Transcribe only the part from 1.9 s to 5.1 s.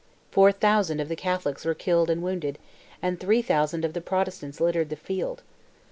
and wounded, and three thousand of the Protestants littered the